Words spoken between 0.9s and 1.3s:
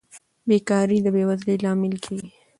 د بې